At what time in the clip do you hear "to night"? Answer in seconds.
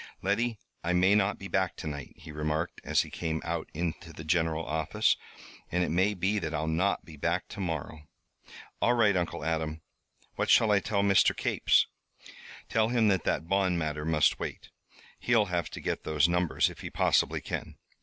1.75-2.13